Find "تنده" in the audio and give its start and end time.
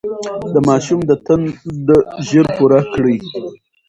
1.25-1.97